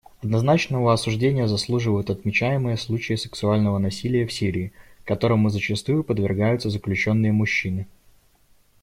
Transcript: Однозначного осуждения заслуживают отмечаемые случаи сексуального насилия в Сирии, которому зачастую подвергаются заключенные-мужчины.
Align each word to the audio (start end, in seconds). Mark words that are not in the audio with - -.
Однозначного 0.23 0.93
осуждения 0.93 1.45
заслуживают 1.45 2.09
отмечаемые 2.09 2.75
случаи 2.75 3.13
сексуального 3.13 3.77
насилия 3.77 4.25
в 4.25 4.33
Сирии, 4.33 4.73
которому 5.05 5.49
зачастую 5.49 6.03
подвергаются 6.03 6.71
заключенные-мужчины. 6.71 7.85